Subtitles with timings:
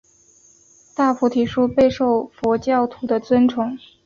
[0.95, 3.77] 大菩提树备受佛教徒的尊崇。